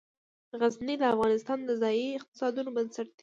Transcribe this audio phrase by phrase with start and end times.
[0.59, 3.19] غزني د افغانستان د ځایي اقتصادونو بنسټ دی.